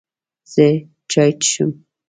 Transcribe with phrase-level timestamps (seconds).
[0.53, 0.67] زه
[1.11, 1.71] چای څښم.